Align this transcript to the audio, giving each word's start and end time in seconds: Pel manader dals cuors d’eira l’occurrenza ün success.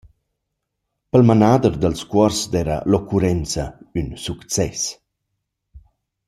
Pel 1.11 1.23
manader 1.29 1.71
dals 1.83 2.01
cuors 2.11 2.39
d’eira 2.51 2.77
l’occurrenza 2.91 3.65
ün 3.99 4.07
success. 4.25 4.81